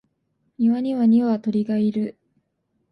[0.57, 2.17] 庭には二羽鶏がいる